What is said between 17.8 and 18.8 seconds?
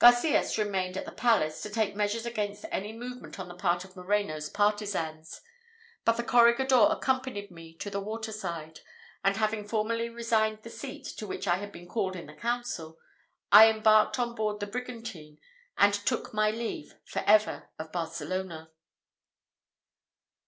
Barcelona.